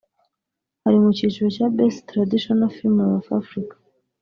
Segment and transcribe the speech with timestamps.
[0.87, 3.75] ari mu cyiciro cya ‘Best Traditional Female of Africa’